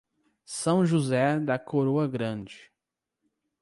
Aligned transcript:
São 0.47 0.83
José 0.83 1.39
da 1.39 1.59
Coroa 1.59 2.07
Grande 2.07 2.71